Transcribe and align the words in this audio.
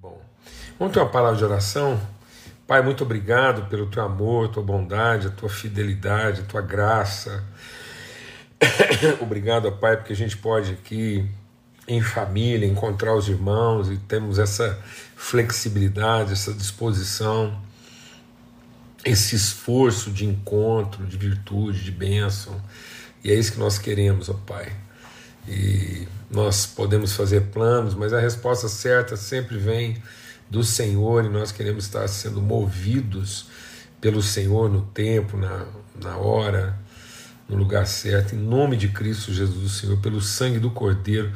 bom. 0.00 0.20
Vamos 0.78 0.92
ter 0.94 1.00
uma 1.00 1.08
palavra 1.08 1.36
de 1.36 1.44
oração? 1.44 2.00
Pai, 2.66 2.82
muito 2.82 3.04
obrigado 3.04 3.68
pelo 3.68 3.86
teu 3.86 4.02
amor, 4.02 4.48
tua 4.48 4.62
bondade, 4.62 5.28
a 5.28 5.30
tua 5.30 5.48
fidelidade, 5.48 6.40
a 6.40 6.44
tua 6.44 6.60
graça. 6.60 7.44
obrigado, 9.20 9.70
Pai, 9.72 9.96
porque 9.96 10.12
a 10.12 10.16
gente 10.16 10.36
pode 10.36 10.72
aqui 10.72 11.28
em 11.86 12.02
família 12.02 12.66
encontrar 12.66 13.14
os 13.14 13.28
irmãos 13.28 13.90
e 13.90 13.96
temos 13.96 14.38
essa 14.38 14.78
flexibilidade, 15.14 16.32
essa 16.32 16.52
disposição, 16.52 17.56
esse 19.04 19.36
esforço 19.36 20.10
de 20.10 20.26
encontro, 20.26 21.06
de 21.06 21.16
virtude, 21.16 21.84
de 21.84 21.92
bênção. 21.92 22.60
E 23.22 23.30
é 23.30 23.34
isso 23.34 23.52
que 23.52 23.58
nós 23.58 23.78
queremos, 23.78 24.28
ó 24.28 24.34
Pai. 24.34 24.72
E 25.46 26.08
nós 26.30 26.66
podemos 26.66 27.12
fazer 27.12 27.42
planos, 27.52 27.94
mas 27.94 28.12
a 28.12 28.20
resposta 28.20 28.68
certa 28.68 29.16
sempre 29.16 29.56
vem 29.56 30.02
do 30.50 30.62
Senhor 30.62 31.24
e 31.24 31.28
nós 31.28 31.52
queremos 31.52 31.84
estar 31.84 32.06
sendo 32.08 32.40
movidos 32.40 33.46
pelo 34.00 34.22
Senhor 34.22 34.70
no 34.70 34.82
tempo, 34.82 35.36
na, 35.36 35.66
na 36.00 36.16
hora, 36.16 36.78
no 37.48 37.56
lugar 37.56 37.86
certo, 37.86 38.34
em 38.34 38.38
nome 38.38 38.76
de 38.76 38.88
Cristo 38.88 39.32
Jesus, 39.32 39.64
o 39.64 39.68
Senhor, 39.68 39.98
pelo 39.98 40.20
sangue 40.20 40.58
do 40.58 40.70
Cordeiro. 40.70 41.32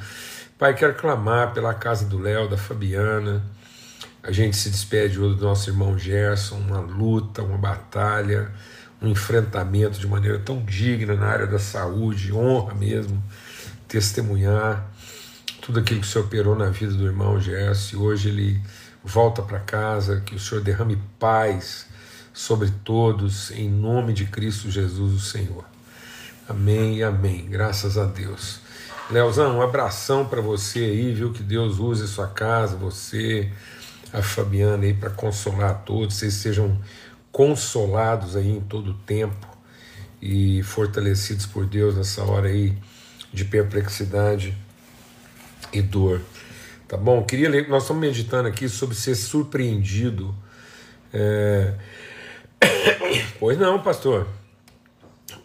Pai, 0.59 0.75
quero 0.75 0.95
clamar 0.95 1.55
pela 1.55 1.73
casa 1.73 2.05
do 2.05 2.19
Léo, 2.19 2.48
da 2.48 2.57
Fabiana. 2.57 3.43
A 4.23 4.31
gente 4.31 4.57
se 4.57 4.69
despede 4.69 5.19
hoje 5.19 5.37
do 5.37 5.45
nosso 5.45 5.70
irmão 5.70 5.98
Gerson, 5.98 6.57
uma 6.57 6.81
luta, 6.81 7.43
uma 7.43 7.57
batalha, 7.57 8.51
um 9.01 9.09
enfrentamento 9.09 9.98
de 9.98 10.07
maneira 10.07 10.39
tão 10.39 10.62
digna 10.62 11.15
na 11.15 11.27
área 11.27 11.47
da 11.47 11.59
saúde, 11.59 12.33
honra 12.33 12.75
mesmo, 12.75 13.23
testemunhar 13.91 14.89
tudo 15.61 15.80
aquilo 15.80 16.01
que 16.01 16.07
o 16.07 16.09
Senhor 16.09 16.25
operou 16.25 16.55
na 16.55 16.71
vida 16.71 16.95
do 16.95 17.05
irmão 17.05 17.41
Gerson. 17.41 17.97
E 17.97 17.98
hoje 17.98 18.29
ele 18.29 18.62
volta 19.05 19.43
para 19.43 19.59
casa, 19.59 20.21
que 20.21 20.34
o 20.34 20.39
Senhor 20.39 20.62
derrame 20.62 20.97
paz 21.19 21.87
sobre 22.33 22.70
todos, 22.84 23.51
em 23.51 23.69
nome 23.69 24.12
de 24.12 24.25
Cristo 24.27 24.70
Jesus, 24.70 25.12
o 25.12 25.20
Senhor. 25.20 25.64
Amém 26.48 27.03
amém. 27.03 27.47
Graças 27.48 27.98
a 27.98 28.05
Deus. 28.05 28.61
Leozão, 29.11 29.59
um 29.59 29.62
abração 29.62 30.25
para 30.25 30.41
você 30.41 30.79
aí, 30.79 31.12
viu? 31.12 31.33
Que 31.33 31.42
Deus 31.42 31.81
use 31.81 32.05
a 32.05 32.07
sua 32.07 32.29
casa, 32.29 32.77
você, 32.77 33.51
a 34.12 34.23
Fabiana 34.23 34.84
aí, 34.84 34.95
para 34.95 35.11
consolar 35.11 35.83
todos, 35.84 36.14
vocês 36.14 36.34
sejam 36.34 36.81
consolados 37.33 38.36
aí 38.36 38.51
em 38.51 38.61
todo 38.61 38.92
o 38.92 38.95
tempo 38.95 39.48
e 40.23 40.62
fortalecidos 40.62 41.47
por 41.47 41.67
Deus 41.67 41.97
nessa 41.97 42.23
hora 42.23 42.48
aí 42.48 42.77
de 43.33 43.45
perplexidade 43.45 44.56
e 45.73 45.81
dor. 45.81 46.20
Tá 46.89 46.97
bom? 46.97 47.25
Queria 47.25 47.48
ler, 47.48 47.69
nós 47.69 47.84
estamos 47.84 48.00
meditando 48.00 48.48
aqui 48.48 48.69
sobre 48.69 48.97
ser 48.97 49.14
surpreendido. 49.14 50.34
É... 51.12 51.75
Pois 53.39 53.56
não, 53.58 53.81
pastor. 53.81 54.27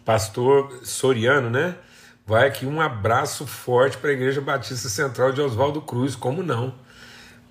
Pastor 0.04 0.80
Soriano, 0.84 1.48
né? 1.48 1.76
Vai 2.26 2.48
aqui 2.48 2.66
um 2.66 2.80
abraço 2.80 3.46
forte 3.46 3.96
para 3.96 4.10
a 4.10 4.12
Igreja 4.12 4.40
Batista 4.40 4.88
Central 4.88 5.32
de 5.32 5.40
Oswaldo 5.40 5.80
Cruz, 5.80 6.14
como 6.14 6.42
não? 6.42 6.74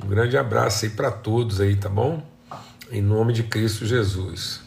Um 0.03 0.07
grande 0.07 0.37
abraço 0.37 0.85
aí 0.85 0.91
para 0.91 1.09
todos 1.09 1.61
aí, 1.61 1.75
tá 1.75 1.89
bom? 1.89 2.21
Em 2.91 3.01
nome 3.01 3.33
de 3.33 3.43
Cristo 3.43 3.85
Jesus. 3.85 4.61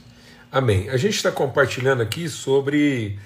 Amém. 0.50 0.88
A 0.88 0.96
gente 0.96 1.14
está 1.16 1.30
compartilhando 1.30 2.02
aqui 2.02 2.28
sobre 2.28 3.18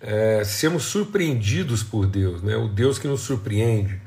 é, 0.00 0.42
sermos 0.44 0.84
surpreendidos 0.84 1.82
por 1.82 2.06
Deus, 2.06 2.42
né? 2.42 2.56
O 2.56 2.68
Deus 2.68 2.98
que 2.98 3.08
nos 3.08 3.20
surpreende. 3.20 4.00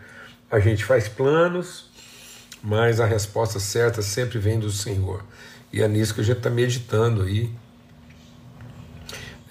A 0.50 0.60
gente 0.60 0.84
faz 0.86 1.08
planos, 1.08 1.90
mas 2.64 3.00
a 3.00 3.06
resposta 3.06 3.60
certa 3.60 4.02
sempre 4.02 4.40
vem 4.40 4.60
do 4.60 4.72
Senhor. 4.72 5.24
E 5.72 5.82
é 5.82 5.88
nisso 5.88 6.14
que 6.14 6.22
a 6.22 6.24
gente 6.24 6.38
está 6.38 6.50
meditando 6.50 7.24
aí, 7.24 7.52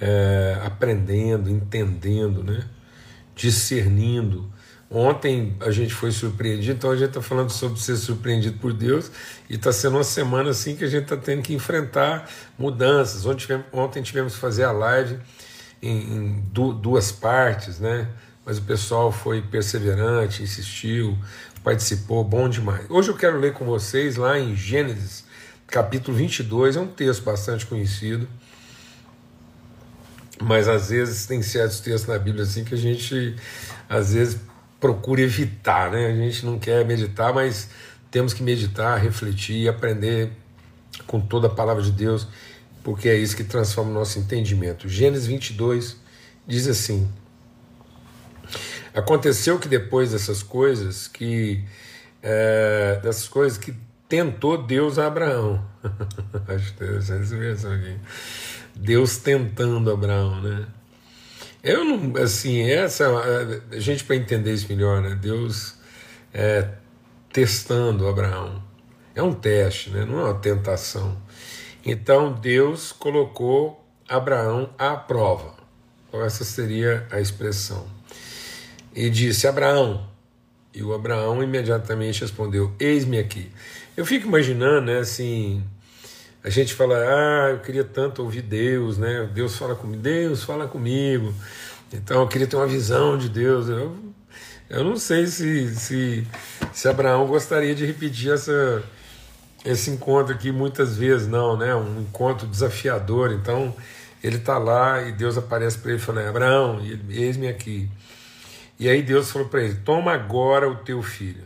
é, 0.00 0.60
aprendendo, 0.64 1.50
entendendo, 1.50 2.42
né? 2.42 2.64
discernindo. 3.36 4.50
Ontem 4.90 5.56
a 5.60 5.70
gente 5.70 5.92
foi 5.92 6.10
surpreendido, 6.10 6.72
então 6.72 6.90
a 6.90 6.96
gente 6.96 7.08
está 7.08 7.20
falando 7.20 7.50
sobre 7.50 7.78
ser 7.78 7.96
surpreendido 7.96 8.58
por 8.58 8.72
Deus 8.72 9.10
e 9.50 9.56
está 9.56 9.72
sendo 9.72 9.96
uma 9.96 10.04
semana 10.04 10.50
assim 10.50 10.74
que 10.74 10.84
a 10.84 10.88
gente 10.88 11.02
está 11.02 11.16
tendo 11.16 11.42
que 11.42 11.52
enfrentar 11.52 12.28
mudanças. 12.58 13.26
Ontem 13.26 13.40
tivemos, 13.40 13.66
ontem 13.72 14.02
tivemos 14.02 14.34
que 14.34 14.40
fazer 14.40 14.64
a 14.64 14.72
live 14.72 15.18
em, 15.82 16.42
duas 16.52 17.12
partes, 17.12 17.78
né? 17.78 18.08
mas 18.46 18.58
o 18.58 18.62
pessoal 18.62 19.10
foi 19.10 19.42
perseverante, 19.42 20.40
insistiu, 20.40 21.18
participou, 21.64 22.22
bom 22.22 22.48
demais. 22.48 22.86
Hoje 22.88 23.08
eu 23.08 23.16
quero 23.16 23.40
ler 23.40 23.52
com 23.52 23.64
vocês 23.64 24.14
lá 24.14 24.38
em 24.38 24.54
Gênesis, 24.54 25.24
capítulo 25.66 26.16
22, 26.16 26.76
é 26.76 26.80
um 26.80 26.86
texto 26.86 27.24
bastante 27.24 27.66
conhecido, 27.66 28.28
mas 30.40 30.68
às 30.68 30.90
vezes 30.90 31.26
tem 31.26 31.42
certos 31.42 31.80
textos 31.80 32.06
na 32.08 32.20
Bíblia 32.20 32.44
assim 32.44 32.62
que 32.62 32.74
a 32.74 32.78
gente 32.78 33.34
às 33.88 34.14
vezes 34.14 34.38
procura 34.78 35.22
evitar, 35.22 35.90
né? 35.90 36.06
A 36.06 36.14
gente 36.14 36.46
não 36.46 36.56
quer 36.56 36.84
meditar, 36.84 37.34
mas 37.34 37.68
temos 38.12 38.32
que 38.32 38.44
meditar, 38.44 38.96
refletir 39.00 39.56
e 39.56 39.68
aprender 39.68 40.30
com 41.04 41.20
toda 41.20 41.48
a 41.48 41.50
palavra 41.50 41.82
de 41.82 41.90
Deus, 41.90 42.28
porque 42.86 43.08
é 43.08 43.16
isso 43.16 43.34
que 43.34 43.42
transforma 43.42 43.90
o 43.90 43.94
nosso 43.94 44.16
entendimento. 44.16 44.88
Gênesis 44.88 45.26
22 45.26 45.96
diz 46.46 46.68
assim: 46.68 47.10
Aconteceu 48.94 49.58
que 49.58 49.66
depois 49.66 50.12
dessas 50.12 50.40
coisas, 50.40 51.08
que 51.08 51.64
é, 52.22 53.00
dessas 53.02 53.26
coisas 53.26 53.58
que 53.58 53.74
tentou 54.08 54.56
Deus 54.56 55.00
a 55.00 55.08
Abraão. 55.08 55.66
Acho 56.46 56.70
interessante 56.74 57.22
essa 57.22 57.36
versão 57.36 57.72
aqui. 57.72 57.96
Deus 58.76 59.16
tentando 59.16 59.90
Abraão, 59.90 60.40
né? 60.40 60.64
Eu 61.64 61.84
não, 61.84 62.22
assim, 62.22 62.70
essa 62.70 63.08
a 63.72 63.80
gente 63.80 64.04
para 64.04 64.14
entender 64.14 64.54
isso 64.54 64.68
melhor, 64.68 65.02
né? 65.02 65.18
Deus 65.20 65.74
é, 66.32 66.68
testando 67.32 68.06
Abraão. 68.06 68.62
É 69.12 69.20
um 69.24 69.32
teste, 69.32 69.90
né? 69.90 70.04
Não 70.04 70.20
é 70.20 70.24
uma 70.26 70.34
tentação. 70.34 71.26
Então 71.88 72.32
Deus 72.32 72.90
colocou 72.90 73.80
Abraão 74.08 74.68
à 74.76 74.96
prova. 74.96 75.54
Então, 76.08 76.24
essa 76.24 76.44
seria 76.44 77.06
a 77.12 77.20
expressão 77.20 77.86
e 78.92 79.08
disse: 79.08 79.46
Abraão. 79.46 80.04
E 80.74 80.82
o 80.82 80.92
Abraão 80.92 81.40
imediatamente 81.42 82.22
respondeu: 82.22 82.74
Eis-me 82.80 83.18
aqui. 83.18 83.52
Eu 83.96 84.04
fico 84.04 84.26
imaginando, 84.26 84.86
né, 84.86 84.98
assim, 84.98 85.62
a 86.42 86.50
gente 86.50 86.74
fala: 86.74 86.96
Ah, 86.96 87.50
eu 87.50 87.60
queria 87.60 87.84
tanto 87.84 88.20
ouvir 88.20 88.42
Deus, 88.42 88.98
né? 88.98 89.30
Deus 89.32 89.56
fala 89.56 89.76
comigo, 89.76 90.02
Deus 90.02 90.42
fala 90.42 90.66
comigo. 90.66 91.32
Então 91.92 92.22
eu 92.22 92.26
queria 92.28 92.48
ter 92.48 92.56
uma 92.56 92.66
visão 92.66 93.16
de 93.16 93.28
Deus. 93.28 93.68
Eu, 93.68 93.96
eu 94.68 94.82
não 94.82 94.96
sei 94.96 95.26
se, 95.28 95.72
se, 95.76 96.26
se 96.72 96.88
Abraão 96.88 97.28
gostaria 97.28 97.76
de 97.76 97.86
repetir 97.86 98.32
essa, 98.32 98.82
esse 99.66 99.90
encontro 99.90 100.32
aqui 100.32 100.52
muitas 100.52 100.96
vezes, 100.96 101.26
não, 101.26 101.56
né? 101.56 101.74
Um 101.74 102.00
encontro 102.00 102.46
desafiador. 102.46 103.32
Então 103.32 103.74
ele 104.22 104.36
está 104.36 104.58
lá 104.58 105.02
e 105.02 105.12
Deus 105.12 105.36
aparece 105.36 105.78
para 105.78 105.90
ele 105.90 106.00
e 106.00 106.02
fala: 106.02 106.28
Abraão, 106.28 106.80
eis-me 107.10 107.48
aqui. 107.48 107.90
E 108.78 108.88
aí 108.88 109.02
Deus 109.02 109.30
falou 109.30 109.48
para 109.48 109.62
ele: 109.62 109.74
Toma 109.74 110.12
agora 110.12 110.70
o 110.70 110.76
teu 110.76 111.02
filho, 111.02 111.44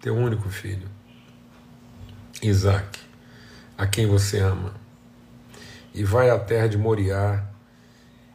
teu 0.00 0.14
único 0.16 0.48
filho, 0.48 0.88
Isaac, 2.42 2.98
a 3.78 3.86
quem 3.86 4.06
você 4.06 4.40
ama, 4.40 4.74
e 5.94 6.02
vai 6.02 6.30
à 6.30 6.38
terra 6.38 6.66
de 6.66 6.76
Moriá, 6.76 7.44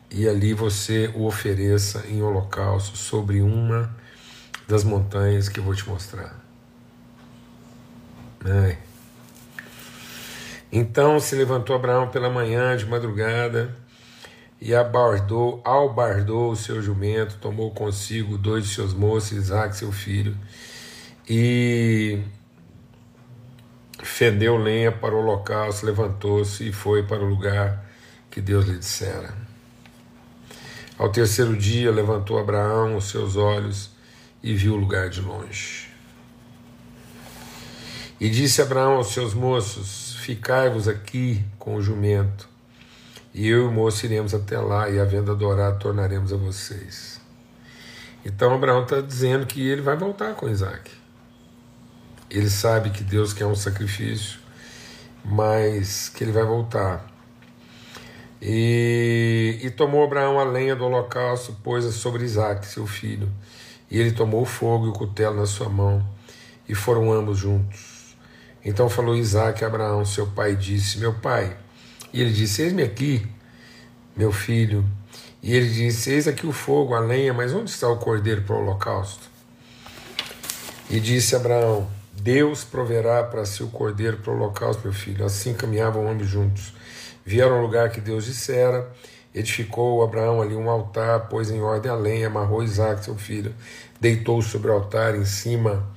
e 0.09 0.27
ali 0.27 0.53
você 0.53 1.11
o 1.15 1.25
ofereça 1.25 2.05
em 2.07 2.21
holocausto 2.21 2.97
sobre 2.97 3.41
uma 3.41 3.93
das 4.67 4.83
montanhas 4.83 5.49
que 5.49 5.59
eu 5.59 5.63
vou 5.63 5.75
te 5.75 5.87
mostrar. 5.87 6.38
Ai. 8.45 8.77
Então 10.71 11.19
se 11.19 11.35
levantou 11.35 11.75
Abraão 11.75 12.09
pela 12.09 12.29
manhã, 12.29 12.77
de 12.77 12.85
madrugada, 12.85 13.75
e 14.61 14.75
abardou, 14.75 15.61
albardou 15.63 16.51
o 16.51 16.55
seu 16.55 16.81
jumento, 16.81 17.37
tomou 17.37 17.71
consigo 17.71 18.37
dois 18.37 18.65
de 18.65 18.73
seus 18.73 18.93
moços, 18.93 19.31
Isaac, 19.31 19.75
seu 19.75 19.91
filho, 19.91 20.37
e 21.27 22.21
fendeu 24.03 24.57
lenha 24.57 24.91
para 24.91 25.15
o 25.15 25.21
local, 25.21 25.71
se 25.71 25.85
levantou-se 25.85 26.67
e 26.67 26.71
foi 26.71 27.03
para 27.03 27.23
o 27.23 27.29
lugar 27.29 27.85
que 28.29 28.41
Deus 28.41 28.65
lhe 28.65 28.77
dissera. 28.77 29.33
Ao 30.97 31.09
terceiro 31.09 31.55
dia 31.55 31.91
levantou 31.91 32.37
Abraão 32.37 32.97
os 32.97 33.09
seus 33.09 33.37
olhos 33.37 33.91
e 34.43 34.53
viu 34.53 34.73
o 34.73 34.77
lugar 34.77 35.09
de 35.09 35.21
longe. 35.21 35.88
E 38.19 38.29
disse 38.29 38.61
Abraão 38.61 38.95
aos 38.95 39.13
seus 39.13 39.33
moços: 39.33 40.15
Ficai-vos 40.15 40.87
aqui 40.87 41.43
com 41.57 41.75
o 41.75 41.81
jumento 41.81 42.49
e 43.33 43.47
eu 43.47 43.65
e 43.65 43.67
o 43.67 43.71
moço 43.71 44.05
iremos 44.05 44.33
até 44.33 44.57
lá 44.59 44.89
e, 44.89 44.99
havendo 44.99 45.31
adorado, 45.31 45.79
tornaremos 45.79 46.33
a 46.33 46.35
vocês. 46.35 47.21
Então 48.25 48.53
Abraão 48.53 48.83
está 48.83 49.01
dizendo 49.01 49.45
que 49.45 49.65
ele 49.67 49.81
vai 49.81 49.95
voltar 49.95 50.33
com 50.33 50.49
Isaac. 50.49 50.91
Ele 52.29 52.49
sabe 52.49 52.89
que 52.89 53.03
Deus 53.03 53.33
quer 53.33 53.45
um 53.45 53.55
sacrifício, 53.55 54.39
mas 55.23 56.09
que 56.09 56.23
ele 56.23 56.31
vai 56.31 56.43
voltar. 56.43 57.05
E, 58.41 59.59
e 59.61 59.69
tomou 59.69 60.03
Abraão 60.03 60.39
a 60.39 60.43
lenha 60.43 60.75
do 60.75 60.85
holocausto, 60.85 61.55
pôs-a 61.63 61.91
sobre 61.91 62.23
Isaac, 62.23 62.65
seu 62.65 62.87
filho. 62.87 63.31
E 63.89 63.99
ele 63.99 64.11
tomou 64.11 64.41
o 64.41 64.45
fogo 64.45 64.85
e 64.85 64.89
o 64.89 64.93
cutelo 64.93 65.35
na 65.35 65.45
sua 65.45 65.69
mão, 65.69 66.05
e 66.67 66.75
foram 66.75 67.11
ambos 67.11 67.37
juntos. 67.37 67.98
Então 68.63 68.89
falou 68.89 69.15
Isaac 69.15 69.63
a 69.63 69.67
Abraão, 69.67 70.03
seu 70.05 70.27
pai, 70.27 70.55
disse: 70.55 70.97
Meu 70.97 71.13
pai. 71.13 71.55
E 72.13 72.21
ele 72.21 72.31
disse: 72.31 72.61
Eis-me 72.61 72.83
aqui, 72.83 73.25
meu 74.15 74.31
filho. 74.31 74.85
E 75.41 75.55
ele 75.55 75.69
disse: 75.69 76.11
Eis 76.11 76.27
aqui 76.27 76.45
o 76.45 76.51
fogo, 76.51 76.93
a 76.93 76.99
lenha, 76.99 77.33
mas 77.33 77.53
onde 77.53 77.69
está 77.69 77.87
o 77.87 77.97
cordeiro 77.97 78.41
para 78.41 78.55
o 78.55 78.59
holocausto? 78.59 79.29
E 80.89 80.99
disse 80.99 81.35
Abraão: 81.35 81.89
Deus 82.13 82.63
proverá 82.63 83.23
para 83.23 83.45
si 83.45 83.63
o 83.63 83.67
cordeiro 83.67 84.17
para 84.17 84.31
o 84.33 84.35
holocausto, 84.35 84.83
meu 84.83 84.93
filho. 84.93 85.25
Assim 85.25 85.53
caminhavam 85.53 86.09
ambos 86.09 86.27
juntos. 86.27 86.73
Vieram 87.25 87.55
ao 87.55 87.61
lugar 87.61 87.89
que 87.91 88.01
Deus 88.01 88.25
dissera. 88.25 88.89
Edificou 89.33 90.03
Abraão 90.03 90.41
ali 90.41 90.55
um 90.55 90.69
altar, 90.69 91.29
pôs 91.29 91.51
em 91.51 91.61
ordem 91.61 91.89
a 91.89 91.95
lenha, 91.95 92.27
amarrou 92.27 92.63
Isaac, 92.63 93.05
seu 93.05 93.15
filho, 93.15 93.53
deitou 94.01 94.41
sobre 94.41 94.71
o 94.71 94.73
altar 94.73 95.15
em 95.15 95.23
cima 95.23 95.87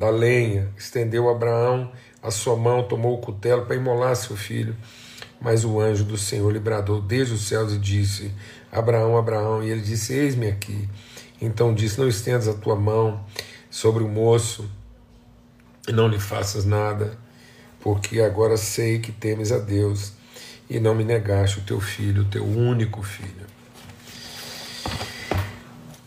da 0.00 0.08
lenha, 0.08 0.72
estendeu 0.78 1.28
Abraão 1.28 1.92
a 2.22 2.30
sua 2.30 2.56
mão, 2.56 2.82
tomou 2.82 3.14
o 3.14 3.18
cutelo 3.18 3.66
para 3.66 3.76
imolar 3.76 4.16
seu 4.16 4.34
filho. 4.34 4.74
Mas 5.38 5.62
o 5.62 5.78
anjo 5.78 6.04
do 6.04 6.16
Senhor 6.16 6.50
lhe 6.50 6.58
bradou 6.58 7.02
desde 7.02 7.34
os 7.34 7.46
céus 7.46 7.74
e 7.74 7.78
disse: 7.78 8.32
Abraão, 8.72 9.18
Abraão. 9.18 9.62
E 9.62 9.68
ele 9.68 9.82
disse: 9.82 10.14
Eis-me 10.14 10.48
aqui. 10.48 10.88
Então 11.38 11.74
disse: 11.74 12.00
Não 12.00 12.08
estendas 12.08 12.48
a 12.48 12.54
tua 12.54 12.76
mão 12.76 13.22
sobre 13.68 14.02
o 14.02 14.08
moço 14.08 14.70
e 15.86 15.92
não 15.92 16.08
lhe 16.08 16.18
faças 16.18 16.64
nada, 16.64 17.18
porque 17.80 18.22
agora 18.22 18.56
sei 18.56 19.00
que 19.00 19.12
temes 19.12 19.52
a 19.52 19.58
Deus 19.58 20.14
e 20.68 20.80
não 20.80 20.94
me 20.94 21.04
negaste 21.04 21.58
o 21.58 21.62
teu 21.62 21.78
filho, 21.78 22.22
o 22.22 22.26
teu 22.26 22.44
único 22.44 23.02
filho. 23.02 23.46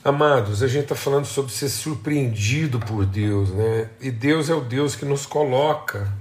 Amados, 0.05 0.61
a 0.61 0.67
gente 0.67 0.83
está 0.83 0.95
falando 0.95 1.23
sobre 1.23 1.53
ser 1.53 1.69
surpreendido 1.69 2.77
por 2.77 3.05
Deus, 3.05 3.51
né? 3.51 3.89
E 4.01 4.11
Deus 4.11 4.49
é 4.49 4.53
o 4.53 4.59
Deus 4.59 4.97
que 4.97 5.05
nos 5.05 5.25
coloca 5.25 6.11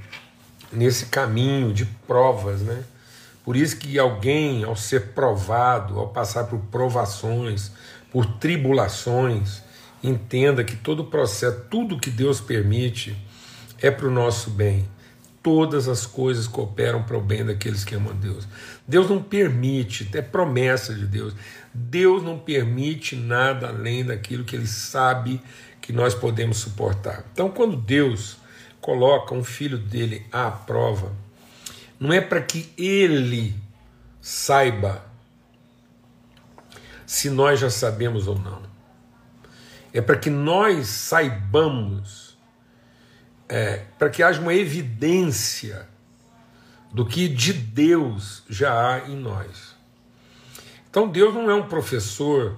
nesse 0.70 1.06
caminho 1.06 1.73
de 1.73 1.84
provas, 2.06 2.61
né? 2.61 2.84
Por 3.44 3.56
isso 3.56 3.76
que 3.76 3.99
alguém, 3.99 4.62
ao 4.62 4.76
ser 4.76 5.08
provado, 5.08 5.99
ao 5.99 6.06
passar 6.11 6.44
por 6.44 6.61
provações, 6.70 7.73
por 8.12 8.25
tribulações, 8.25 9.62
entenda 10.00 10.62
que 10.62 10.76
todo 10.76 11.00
o 11.00 11.06
processo, 11.06 11.62
tudo 11.69 11.99
que 11.99 12.08
Deus 12.08 12.40
permite, 12.40 13.17
é 13.81 13.90
para 13.90 14.06
o 14.06 14.12
nosso 14.12 14.49
bem. 14.50 14.88
Todas 15.42 15.88
as 15.88 16.06
coisas 16.06 16.46
cooperam 16.46 17.02
para 17.02 17.18
o 17.18 17.20
bem 17.20 17.44
daqueles 17.44 17.84
que 17.84 17.94
amam 17.94 18.12
a 18.12 18.16
Deus. 18.16 18.46
Deus 18.86 19.10
não 19.10 19.22
permite, 19.22 20.08
é 20.14 20.22
promessa 20.22 20.94
de 20.94 21.06
Deus. 21.06 21.34
Deus 21.74 22.22
não 22.22 22.38
permite 22.38 23.16
nada 23.16 23.68
além 23.68 24.04
daquilo 24.04 24.44
que 24.44 24.54
Ele 24.54 24.68
sabe 24.68 25.40
que 25.80 25.92
nós 25.92 26.14
podemos 26.14 26.58
suportar. 26.58 27.24
Então, 27.32 27.50
quando 27.50 27.76
Deus 27.76 28.36
coloca 28.80 29.34
um 29.34 29.42
filho 29.42 29.78
dele 29.78 30.24
à 30.30 30.50
prova, 30.50 31.12
não 31.98 32.12
é 32.12 32.20
para 32.20 32.40
que 32.40 32.72
ele 32.76 33.54
saiba 34.20 35.04
se 37.06 37.30
nós 37.30 37.60
já 37.60 37.70
sabemos 37.70 38.26
ou 38.26 38.38
não. 38.38 38.62
É 39.92 40.00
para 40.00 40.16
que 40.16 40.30
nós 40.30 40.88
saibamos 40.88 42.21
é, 43.52 43.82
para 43.99 44.08
que 44.08 44.22
haja 44.22 44.40
uma 44.40 44.54
evidência 44.54 45.87
do 46.90 47.04
que 47.04 47.28
de 47.28 47.52
Deus 47.52 48.43
já 48.49 48.72
há 48.72 49.10
em 49.10 49.14
nós. 49.14 49.76
Então 50.88 51.06
Deus 51.06 51.34
não 51.34 51.50
é 51.50 51.54
um 51.54 51.69
professor 51.69 52.56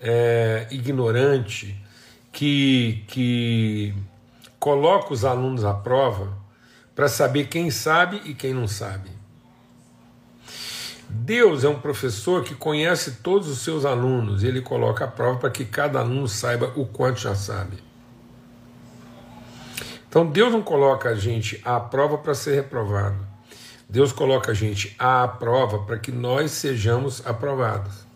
é, 0.00 0.66
ignorante 0.70 1.78
que, 2.32 3.04
que 3.08 3.94
coloca 4.58 5.12
os 5.12 5.22
alunos 5.22 5.66
à 5.66 5.74
prova 5.74 6.34
para 6.94 7.08
saber 7.08 7.48
quem 7.48 7.70
sabe 7.70 8.22
e 8.24 8.32
quem 8.32 8.54
não 8.54 8.66
sabe. 8.66 9.10
Deus 11.10 11.62
é 11.62 11.68
um 11.68 11.78
professor 11.78 12.42
que 12.42 12.54
conhece 12.54 13.18
todos 13.22 13.48
os 13.48 13.58
seus 13.58 13.84
alunos, 13.84 14.42
e 14.42 14.46
ele 14.46 14.62
coloca 14.62 15.04
à 15.04 15.08
prova 15.08 15.38
para 15.38 15.50
que 15.50 15.64
cada 15.64 16.00
aluno 16.00 16.26
saiba 16.26 16.72
o 16.74 16.86
quanto 16.86 17.20
já 17.20 17.34
sabe. 17.34 17.84
Então 20.08 20.26
Deus 20.26 20.52
não 20.52 20.62
coloca 20.62 21.10
a 21.10 21.14
gente 21.14 21.60
à 21.64 21.78
prova 21.80 22.18
para 22.18 22.34
ser 22.34 22.54
reprovado. 22.54 23.16
Deus 23.88 24.12
coloca 24.12 24.50
a 24.50 24.54
gente 24.54 24.94
à 24.98 25.26
prova 25.28 25.80
para 25.80 25.98
que 25.98 26.10
nós 26.10 26.50
sejamos 26.50 27.24
aprovados. 27.26 28.06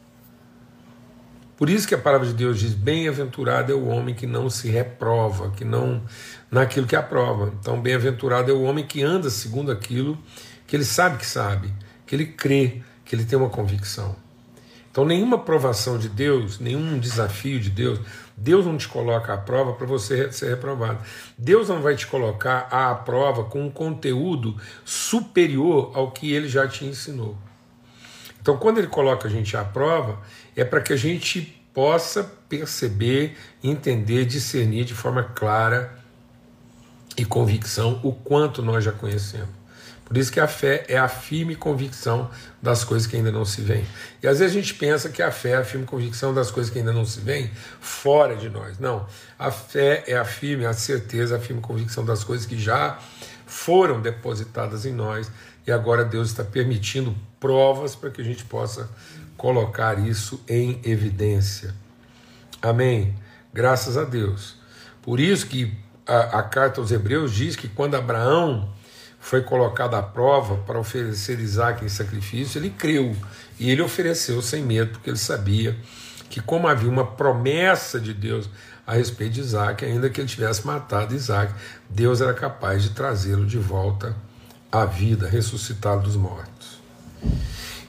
Por 1.57 1.69
isso 1.69 1.87
que 1.87 1.95
a 1.95 1.99
palavra 1.99 2.27
de 2.27 2.33
Deus 2.33 2.59
diz: 2.59 2.73
bem-aventurado 2.73 3.71
é 3.71 3.75
o 3.75 3.87
homem 3.87 4.15
que 4.15 4.27
não 4.27 4.49
se 4.49 4.69
reprova, 4.69 5.51
que 5.51 5.65
não 5.65 6.03
naquilo 6.51 6.87
que 6.87 6.97
aprova. 6.97 7.53
Então, 7.61 7.81
bem-aventurado 7.81 8.51
é 8.51 8.55
o 8.55 8.63
homem 8.63 8.87
que 8.87 9.03
anda 9.03 9.29
segundo 9.29 9.71
aquilo 9.71 10.19
que 10.67 10.77
ele 10.77 10.85
sabe 10.85 11.19
que 11.19 11.27
sabe, 11.27 11.75
que 12.07 12.15
ele 12.15 12.27
crê, 12.27 12.81
que 13.05 13.15
ele 13.15 13.25
tem 13.25 13.37
uma 13.37 13.51
convicção. 13.51 14.15
Então, 14.91 15.05
nenhuma 15.05 15.39
provação 15.39 15.99
de 15.99 16.09
Deus, 16.09 16.59
nenhum 16.59 16.99
desafio 16.99 17.61
de 17.61 17.71
Deus, 17.71 18.01
Deus 18.37 18.67
não 18.67 18.77
te 18.77 18.89
coloca 18.89 19.33
à 19.33 19.37
prova 19.37 19.75
para 19.75 19.87
você 19.87 20.33
ser 20.33 20.49
reprovado. 20.51 20.99
Deus 21.39 21.69
não 21.69 21.81
vai 21.81 21.95
te 21.95 22.07
colocar 22.07 22.67
à 22.71 22.93
prova 22.95 23.45
com 23.45 23.65
um 23.65 23.71
conteúdo 23.71 24.57
superior 24.85 25.93
ao 25.95 26.11
que 26.11 26.33
ele 26.33 26.49
já 26.49 26.67
te 26.67 26.85
ensinou. 26.85 27.37
Então, 28.43 28.57
quando 28.57 28.79
ele 28.79 28.89
coloca 28.89 29.29
a 29.29 29.31
gente 29.31 29.57
à 29.57 29.65
prova, 29.65 30.19
é 30.57 30.65
para 30.65 30.81
que 30.81 30.93
a 30.93 30.97
gente 30.97 31.61
possa 31.73 32.25
perceber, 32.49 33.37
entender, 33.63 34.25
discernir 34.25 34.85
de 34.85 34.95
forma 34.95 35.23
clara 35.23 35.97
e 37.17 37.25
convicção 37.25 38.01
o 38.03 38.13
quanto 38.13 38.61
nós 38.61 38.83
já 38.83 38.91
conhecemos. 38.91 39.60
Por 40.11 40.19
isso 40.19 40.33
que 40.33 40.41
a 40.41 40.49
fé 40.49 40.85
é 40.89 40.99
a 40.99 41.07
firme 41.07 41.55
convicção 41.55 42.29
das 42.61 42.83
coisas 42.83 43.07
que 43.07 43.15
ainda 43.15 43.31
não 43.31 43.45
se 43.45 43.61
veem. 43.61 43.87
E 44.21 44.27
às 44.27 44.41
vezes 44.41 44.57
a 44.57 44.61
gente 44.61 44.75
pensa 44.75 45.09
que 45.09 45.23
a 45.23 45.31
fé 45.31 45.51
é 45.51 45.57
a 45.59 45.65
firme 45.65 45.87
convicção 45.87 46.35
das 46.35 46.51
coisas 46.51 46.73
que 46.73 46.81
ainda 46.81 46.93
não 46.93 47.07
se 47.07 47.21
veem 47.21 47.49
fora 47.81 48.35
de 48.35 48.51
nós. 48.51 48.77
Não. 48.81 49.07
A 49.39 49.53
fé 49.53 50.03
é 50.09 50.17
a 50.17 50.25
firme, 50.25 50.67
a 50.67 50.73
certeza, 50.73 51.37
a 51.37 51.39
firme 51.39 51.63
convicção 51.63 52.05
das 52.05 52.25
coisas 52.25 52.45
que 52.45 52.59
já 52.59 52.99
foram 53.47 54.01
depositadas 54.01 54.85
em 54.85 54.93
nós 54.93 55.31
e 55.65 55.71
agora 55.71 56.05
Deus 56.05 56.31
está 56.31 56.43
permitindo 56.43 57.15
provas 57.39 57.95
para 57.95 58.11
que 58.11 58.21
a 58.21 58.25
gente 58.25 58.43
possa 58.43 58.91
colocar 59.37 59.97
isso 60.05 60.43
em 60.49 60.81
evidência. 60.83 61.73
Amém. 62.61 63.15
Graças 63.55 63.97
a 63.97 64.03
Deus. 64.03 64.57
Por 65.03 65.21
isso 65.21 65.47
que 65.47 65.73
a, 66.05 66.41
a 66.41 66.43
carta 66.43 66.81
aos 66.81 66.91
Hebreus 66.91 67.33
diz 67.33 67.55
que 67.55 67.69
quando 67.69 67.95
Abraão 67.95 68.80
foi 69.21 69.43
colocado 69.43 69.95
à 69.95 70.03
prova 70.03 70.57
para 70.57 70.81
oferecer 70.81 71.39
Isaac 71.39 71.85
em 71.85 71.89
sacrifício, 71.89 72.59
ele 72.59 72.71
creu 72.71 73.15
e 73.59 73.71
ele 73.71 73.83
ofereceu 73.83 74.41
sem 74.41 74.63
medo, 74.63 74.93
porque 74.93 75.11
ele 75.11 75.19
sabia 75.19 75.77
que, 76.31 76.41
como 76.41 76.67
havia 76.67 76.89
uma 76.89 77.07
promessa 77.07 78.01
de 78.01 78.15
Deus 78.15 78.49
a 78.87 78.95
respeito 78.95 79.35
de 79.35 79.41
Isaac, 79.41 79.85
ainda 79.85 80.09
que 80.09 80.21
ele 80.21 80.29
tivesse 80.29 80.67
matado 80.67 81.15
Isaac, 81.15 81.53
Deus 81.89 82.21
era 82.21 82.33
capaz 82.33 82.83
de 82.83 82.91
trazê-lo 82.91 83.47
de 83.47 83.59
volta 83.59 84.17
à 84.73 84.85
vida, 84.87 85.29
ressuscitá-lo 85.29 86.03
dos 86.03 86.17
mortos. 86.17 86.81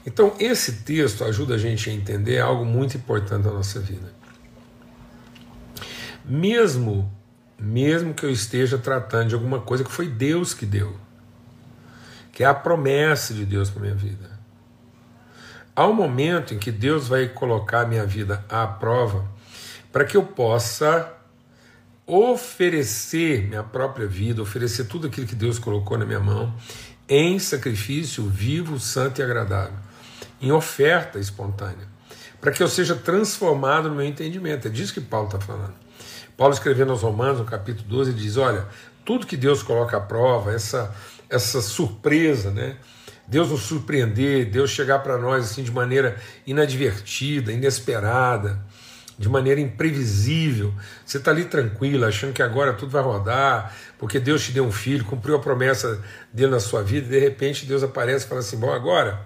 Então, 0.04 0.34
esse 0.38 0.82
texto 0.82 1.24
ajuda 1.24 1.54
a 1.54 1.58
gente 1.58 1.88
a 1.88 1.92
entender 1.92 2.40
algo 2.40 2.64
muito 2.64 2.96
importante 2.96 3.44
da 3.44 3.52
nossa 3.52 3.80
vida. 3.80 4.12
Mesmo, 6.24 7.10
mesmo 7.58 8.12
que 8.12 8.26
eu 8.26 8.30
esteja 8.30 8.76
tratando 8.76 9.28
de 9.28 9.34
alguma 9.34 9.60
coisa 9.60 9.82
que 9.82 9.90
foi 9.90 10.08
Deus 10.08 10.52
que 10.52 10.66
deu, 10.66 10.96
que 12.32 12.42
é 12.42 12.46
a 12.46 12.54
promessa 12.54 13.34
de 13.34 13.44
Deus 13.44 13.70
para 13.70 13.82
minha 13.82 13.94
vida. 13.94 14.32
Há 15.76 15.86
um 15.86 15.92
momento 15.92 16.54
em 16.54 16.58
que 16.58 16.72
Deus 16.72 17.08
vai 17.08 17.28
colocar 17.28 17.86
minha 17.86 18.04
vida 18.04 18.44
à 18.48 18.66
prova 18.66 19.26
para 19.92 20.04
que 20.04 20.16
eu 20.16 20.24
possa 20.24 21.12
oferecer 22.06 23.46
minha 23.46 23.62
própria 23.62 24.06
vida, 24.06 24.42
oferecer 24.42 24.84
tudo 24.84 25.06
aquilo 25.06 25.26
que 25.26 25.34
Deus 25.34 25.58
colocou 25.58 25.96
na 25.96 26.04
minha 26.04 26.20
mão 26.20 26.52
em 27.08 27.38
sacrifício 27.38 28.26
vivo, 28.26 28.78
santo 28.80 29.20
e 29.20 29.22
agradável, 29.22 29.76
em 30.40 30.50
oferta 30.50 31.18
espontânea, 31.18 31.86
para 32.40 32.50
que 32.52 32.62
eu 32.62 32.68
seja 32.68 32.94
transformado 32.94 33.88
no 33.88 33.94
meu 33.94 34.06
entendimento. 34.06 34.66
É 34.66 34.70
disso 34.70 34.94
que 34.94 35.00
Paulo 35.00 35.26
está 35.26 35.38
falando. 35.38 35.74
Paulo 36.36 36.54
escrevendo 36.54 36.90
aos 36.90 37.02
Romanos, 37.02 37.38
no 37.38 37.44
capítulo 37.44 37.86
12, 37.88 38.12
diz: 38.14 38.36
Olha, 38.36 38.66
tudo 39.04 39.26
que 39.26 39.36
Deus 39.36 39.62
coloca 39.62 39.96
à 39.96 40.00
prova, 40.00 40.52
essa 40.52 40.94
essa 41.32 41.62
surpresa, 41.62 42.50
né? 42.50 42.76
Deus 43.26 43.48
nos 43.48 43.62
surpreender, 43.62 44.50
Deus 44.50 44.70
chegar 44.70 44.98
para 44.98 45.16
nós 45.16 45.50
assim 45.50 45.62
de 45.62 45.70
maneira 45.70 46.16
inadvertida, 46.46 47.52
inesperada, 47.52 48.62
de 49.18 49.28
maneira 49.28 49.60
imprevisível. 49.60 50.74
Você 51.04 51.16
está 51.16 51.30
ali 51.30 51.46
tranquilo, 51.46 52.04
achando 52.04 52.32
que 52.32 52.42
agora 52.42 52.74
tudo 52.74 52.90
vai 52.90 53.02
rodar, 53.02 53.74
porque 53.98 54.20
Deus 54.20 54.44
te 54.44 54.52
deu 54.52 54.64
um 54.64 54.72
filho, 54.72 55.04
cumpriu 55.04 55.36
a 55.36 55.38
promessa 55.38 56.02
dele 56.32 56.50
na 56.50 56.60
sua 56.60 56.82
vida, 56.82 57.06
e 57.06 57.10
de 57.10 57.18
repente 57.18 57.64
Deus 57.64 57.82
aparece 57.82 58.26
e 58.26 58.28
fala 58.28 58.40
assim: 58.40 58.58
Bom, 58.58 58.70
agora, 58.70 59.24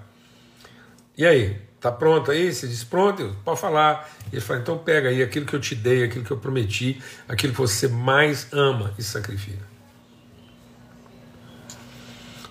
e 1.17 1.27
aí? 1.27 1.61
Tá 1.81 1.91
pronto 1.91 2.31
aí? 2.31 2.53
Você 2.53 2.69
diz: 2.69 2.85
Pronto, 2.85 3.37
pode 3.45 3.61
falar. 3.61 4.09
Ele 4.33 4.41
fala: 4.41 4.61
Então 4.61 4.79
pega 4.79 5.09
aí 5.09 5.23
aquilo 5.23 5.47
que 5.47 5.55
eu 5.55 5.61
te 5.61 5.75
dei, 5.75 6.05
aquilo 6.05 6.25
que 6.25 6.31
eu 6.31 6.39
prometi, 6.39 7.01
aquilo 7.29 7.53
que 7.53 7.59
você 7.59 7.89
mais 7.89 8.49
ama 8.53 8.95
e 8.99 9.03
sacrifica. 9.03 9.76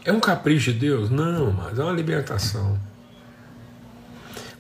É 0.05 0.13
um 0.13 0.19
capricho 0.19 0.71
de 0.71 0.79
Deus? 0.79 1.09
Não, 1.09 1.51
mas 1.51 1.79
é 1.79 1.83
uma 1.83 1.91
libertação. 1.91 2.79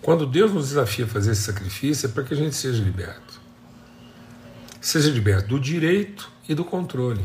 Quando 0.01 0.25
Deus 0.25 0.51
nos 0.51 0.69
desafia 0.69 1.05
a 1.05 1.07
fazer 1.07 1.31
esse 1.31 1.43
sacrifício, 1.43 2.07
é 2.07 2.09
para 2.09 2.23
que 2.23 2.33
a 2.33 2.37
gente 2.37 2.55
seja 2.55 2.83
liberto. 2.83 3.39
Seja 4.81 5.11
liberto 5.11 5.49
do 5.49 5.59
direito 5.59 6.31
e 6.49 6.55
do 6.55 6.65
controle. 6.65 7.23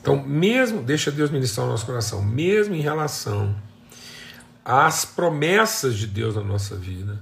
Então, 0.00 0.22
mesmo, 0.22 0.82
deixa 0.82 1.10
Deus 1.10 1.30
ministrar 1.30 1.66
o 1.66 1.70
nosso 1.70 1.86
coração, 1.86 2.22
mesmo 2.22 2.74
em 2.74 2.80
relação 2.80 3.56
às 4.62 5.06
promessas 5.06 5.94
de 5.96 6.06
Deus 6.06 6.36
na 6.36 6.42
nossa 6.42 6.76
vida, 6.76 7.18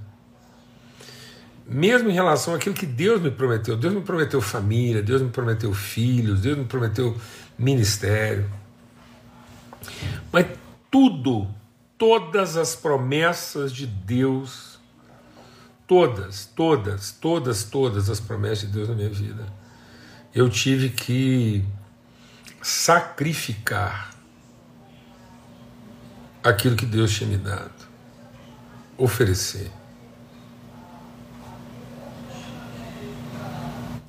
mesmo 1.65 2.09
em 2.09 2.13
relação 2.13 2.53
àquilo 2.53 2.75
que 2.75 2.85
Deus 2.85 3.21
me 3.21 3.31
prometeu, 3.31 3.77
Deus 3.77 3.93
me 3.93 4.01
prometeu 4.01 4.41
família, 4.41 5.01
Deus 5.01 5.21
me 5.21 5.29
prometeu 5.29 5.73
filhos, 5.73 6.41
Deus 6.41 6.57
me 6.57 6.65
prometeu 6.65 7.17
ministério, 7.57 8.49
mas 10.31 10.45
tudo 10.91 11.47
todas 11.97 12.57
as 12.57 12.75
promessas 12.75 13.71
de 13.71 13.87
Deus, 13.87 14.79
todas, 15.87 16.45
todas, 16.45 17.11
todas, 17.11 17.63
todas 17.63 18.09
as 18.09 18.19
promessas 18.19 18.67
de 18.67 18.73
Deus 18.73 18.89
na 18.89 18.95
minha 18.95 19.09
vida, 19.09 19.45
eu 20.35 20.49
tive 20.49 20.89
que 20.89 21.63
sacrificar 22.61 24.13
aquilo 26.43 26.75
que 26.75 26.85
Deus 26.85 27.13
tinha 27.13 27.29
me 27.29 27.37
dado, 27.37 27.87
oferecer. 28.97 29.71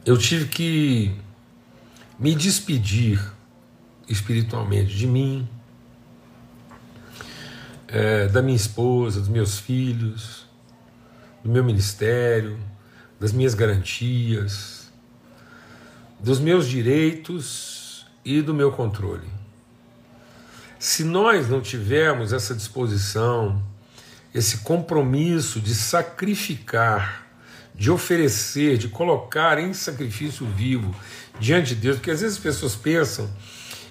Eu 0.05 0.19
tive 0.19 0.49
que 0.49 1.17
me 2.19 2.35
despedir 2.35 3.21
espiritualmente 4.09 4.95
de 4.95 5.07
mim, 5.07 5.49
é, 7.89 8.27
da 8.29 8.43
minha 8.43 8.57
esposa, 8.57 9.21
dos 9.21 9.29
meus 9.29 9.59
filhos, 9.59 10.47
do 11.43 11.51
meu 11.51 11.63
ministério, 11.63 12.59
das 13.21 13.33
minhas 13.33 13.55
garantias, 13.55 14.93
dos 16.19 16.41
meus 16.41 16.67
direitos 16.67 18.07
e 18.25 18.41
do 18.41 18.55
meu 18.55 18.73
controle. 18.73 19.29
Se 20.79 21.05
nós 21.05 21.49
não 21.49 21.61
tivermos 21.61 22.33
essa 22.33 22.55
disposição, 22.55 23.63
esse 24.35 24.59
compromisso 24.59 25.61
de 25.61 25.75
sacrificar, 25.75 27.27
de 27.75 27.91
oferecer, 27.91 28.79
de 28.79 28.89
colocar 28.89 29.59
em 29.59 29.73
sacrifício 29.73 30.47
vivo 30.47 30.95
diante 31.39 31.75
de 31.75 31.77
Deus, 31.77 31.97
porque 31.97 32.11
às 32.11 32.21
vezes 32.21 32.37
as 32.37 32.43
pessoas 32.43 32.75
pensam 32.75 33.31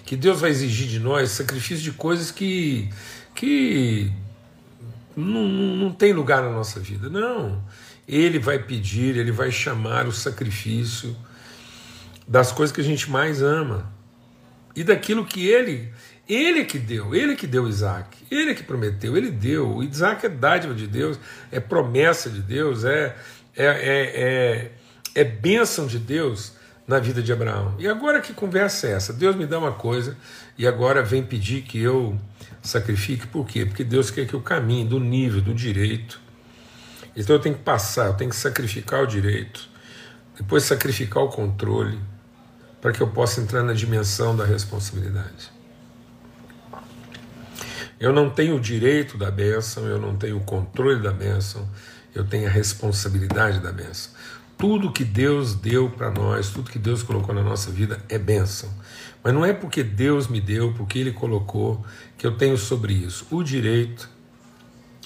que 0.04 0.16
Deus 0.16 0.40
vai 0.40 0.50
exigir 0.50 0.86
de 0.86 1.00
nós 1.00 1.30
sacrifício 1.30 1.82
de 1.82 1.92
coisas 1.92 2.30
que 2.30 2.90
que 3.34 4.12
não, 5.16 5.46
não 5.48 5.92
tem 5.92 6.12
lugar 6.12 6.42
na 6.42 6.50
nossa 6.50 6.80
vida. 6.80 7.08
Não. 7.08 7.62
Ele 8.06 8.38
vai 8.38 8.58
pedir, 8.58 9.16
ele 9.16 9.32
vai 9.32 9.50
chamar 9.50 10.06
o 10.06 10.12
sacrifício 10.12 11.16
das 12.26 12.52
coisas 12.52 12.74
que 12.74 12.80
a 12.80 12.84
gente 12.84 13.10
mais 13.10 13.42
ama 13.42 13.92
e 14.74 14.82
daquilo 14.82 15.24
que 15.24 15.46
ele, 15.46 15.92
ele 16.28 16.64
que 16.64 16.78
deu, 16.78 17.14
ele 17.14 17.36
que 17.36 17.46
deu 17.46 17.68
Isaac, 17.68 18.16
ele 18.30 18.54
que 18.54 18.62
prometeu, 18.62 19.16
ele 19.16 19.30
deu. 19.30 19.76
O 19.76 19.82
Isaac 19.82 20.26
é 20.26 20.28
dádiva 20.28 20.74
de 20.74 20.86
Deus, 20.86 21.18
é 21.50 21.60
promessa 21.60 22.28
de 22.28 22.40
Deus, 22.40 22.84
é, 22.84 23.14
é, 23.56 23.66
é, 23.66 24.22
é, 24.22 24.72
é 25.14 25.24
bênção 25.24 25.86
de 25.86 25.98
Deus 25.98 26.54
na 26.86 26.98
vida 26.98 27.22
de 27.22 27.32
Abraão. 27.32 27.74
E 27.78 27.86
agora 27.86 28.20
que 28.20 28.32
conversa 28.32 28.88
é 28.88 28.92
essa? 28.92 29.12
Deus 29.12 29.36
me 29.36 29.46
dá 29.46 29.58
uma 29.58 29.72
coisa 29.72 30.16
e 30.58 30.66
agora 30.66 31.02
vem 31.02 31.22
pedir 31.22 31.62
que 31.62 31.80
eu 31.80 32.18
sacrifique, 32.64 33.26
por 33.26 33.46
quê? 33.46 33.66
Porque 33.66 33.84
Deus 33.84 34.10
quer 34.10 34.26
que 34.26 34.34
eu 34.34 34.40
caminhe 34.40 34.84
do 34.84 34.98
nível 34.98 35.40
do 35.40 35.54
direito. 35.54 36.20
Então 37.14 37.36
eu 37.36 37.40
tenho 37.40 37.54
que 37.54 37.62
passar, 37.62 38.06
eu 38.06 38.14
tenho 38.14 38.30
que 38.30 38.36
sacrificar 38.36 39.02
o 39.02 39.06
direito, 39.06 39.68
depois 40.36 40.64
sacrificar 40.64 41.22
o 41.22 41.28
controle, 41.28 42.00
para 42.80 42.92
que 42.92 43.00
eu 43.00 43.08
possa 43.08 43.40
entrar 43.40 43.62
na 43.62 43.72
dimensão 43.72 44.34
da 44.34 44.44
responsabilidade. 44.44 45.52
Eu 48.00 48.12
não 48.12 48.28
tenho 48.28 48.56
o 48.56 48.60
direito 48.60 49.16
da 49.16 49.30
bênção, 49.30 49.86
eu 49.86 49.98
não 50.00 50.16
tenho 50.16 50.38
o 50.38 50.40
controle 50.40 51.00
da 51.00 51.12
bênção, 51.12 51.68
eu 52.14 52.24
tenho 52.24 52.48
a 52.48 52.50
responsabilidade 52.50 53.60
da 53.60 53.70
bênção. 53.72 54.12
Tudo 54.58 54.92
que 54.92 55.04
Deus 55.04 55.54
deu 55.54 55.90
para 55.90 56.10
nós, 56.10 56.50
tudo 56.50 56.70
que 56.70 56.78
Deus 56.78 57.02
colocou 57.02 57.34
na 57.34 57.42
nossa 57.42 57.70
vida 57.70 58.02
é 58.08 58.18
bênção. 58.18 58.70
Mas 59.24 59.32
não 59.32 59.42
é 59.42 59.54
porque 59.54 59.82
Deus 59.82 60.28
me 60.28 60.38
deu, 60.38 60.74
porque 60.74 60.98
Ele 60.98 61.10
colocou, 61.10 61.82
que 62.18 62.26
eu 62.26 62.36
tenho 62.36 62.58
sobre 62.58 62.92
isso 62.92 63.26
o 63.30 63.42
direito 63.42 64.10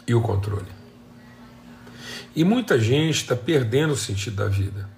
e 0.08 0.12
o 0.12 0.20
controle. 0.20 0.66
E 2.34 2.42
muita 2.42 2.80
gente 2.80 3.22
está 3.22 3.36
perdendo 3.36 3.92
o 3.92 3.96
sentido 3.96 4.34
da 4.34 4.48
vida. 4.48 4.88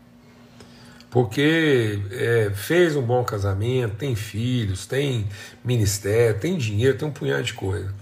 Porque 1.11 2.00
é, 2.12 2.50
fez 2.55 2.97
um 2.97 3.03
bom 3.03 3.23
casamento, 3.23 3.97
tem 3.97 4.15
filhos, 4.15 4.87
tem 4.87 5.29
ministério, 5.62 6.41
tem 6.41 6.57
dinheiro, 6.57 6.97
tem 6.97 7.07
um 7.07 7.12
punhado 7.12 7.43
de 7.43 7.53
coisa. 7.53 7.93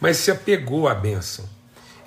Mas 0.00 0.16
se 0.16 0.30
apegou 0.30 0.88
à 0.88 0.94
bênção. 0.94 1.44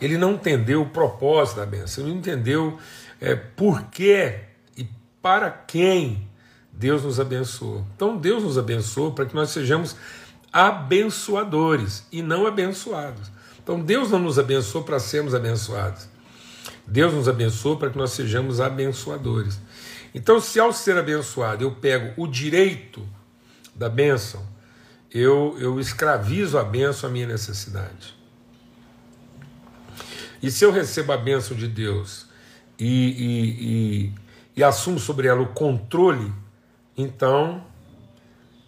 Ele 0.02 0.18
não 0.18 0.34
entendeu 0.34 0.82
o 0.82 0.90
propósito 0.90 1.58
da 1.58 1.66
bênção, 1.66 2.04
ele 2.04 2.14
não 2.14 2.20
entendeu 2.20 2.80
é, 3.22 3.36
por 3.36 3.84
que 3.84 4.40
e 4.78 4.88
para 5.22 5.52
quem 5.52 6.28
Deus 6.78 7.04
nos 7.04 7.20
abençoou. 7.20 7.86
Então 7.96 8.18
Deus 8.18 8.44
nos 8.44 8.58
abençoou 8.58 9.12
para 9.14 9.26
que 9.26 9.36
nós 9.36 9.50
sejamos 9.50 9.96
abençoadores 10.52 12.06
e 12.12 12.22
não 12.22 12.46
abençoados. 12.46 13.32
Então 13.64 13.80
Deus 13.80 14.12
não 14.12 14.20
nos 14.20 14.38
abençoou 14.38 14.84
para 14.84 15.00
sermos 15.00 15.34
abençoados. 15.34 16.08
Deus 16.86 17.14
nos 17.14 17.28
abençoou 17.28 17.78
para 17.78 17.90
que 17.90 17.98
nós 17.98 18.12
sejamos 18.12 18.62
abençoadores. 18.62 19.60
Então, 20.14 20.40
se 20.40 20.60
ao 20.60 20.72
ser 20.72 20.98
abençoado 20.98 21.64
eu 21.64 21.72
pego 21.72 22.14
o 22.22 22.28
direito 22.28 23.06
da 23.76 23.90
bênção, 23.90 24.46
eu, 25.12 25.58
eu 25.60 25.80
escravizo 25.80 26.58
a 26.58 26.64
bênção 26.64 27.10
à 27.10 27.12
minha 27.12 27.28
necessidade. 27.28 28.16
E 30.42 30.52
se 30.52 30.64
eu 30.64 30.72
recebo 30.72 31.12
a 31.12 31.18
bênção 31.18 31.56
de 31.58 31.68
Deus 31.68 32.28
e, 32.78 32.86
e, 32.88 34.06
e, 34.06 34.14
e 34.58 34.64
assumo 34.64 35.00
sobre 35.00 35.28
ela 35.28 35.42
o 35.42 35.48
controle 35.48 36.32
então 36.98 37.66